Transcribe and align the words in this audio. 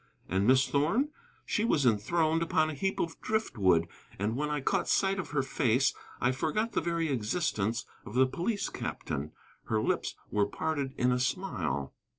And 0.27 0.47
Miss 0.47 0.67
Thorn? 0.67 1.09
She 1.45 1.63
was 1.63 1.85
enthroned 1.85 2.41
upon 2.41 2.71
a 2.71 2.73
heap 2.73 2.99
of 2.99 3.21
drift 3.21 3.55
wood, 3.59 3.87
and 4.17 4.35
when 4.35 4.49
I 4.49 4.59
caught 4.59 4.87
sight 4.89 5.19
of 5.19 5.29
her 5.29 5.43
face 5.43 5.93
I 6.19 6.31
forgot 6.31 6.71
the 6.71 6.81
very 6.81 7.09
existence 7.11 7.85
of 8.03 8.15
the 8.15 8.25
police 8.25 8.67
captain. 8.69 9.31
Her 9.65 9.79
lips 9.79 10.15
were 10.31 10.47
parted 10.47 10.95
in 10.97 11.11
a 11.11 11.19
smile. 11.19 11.93